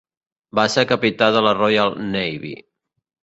Va 0.59 0.63
ser 0.75 0.85
capità 0.91 1.27
de 1.35 1.45
la 1.47 1.53
Royal 1.59 1.93
Navy. 2.17 2.57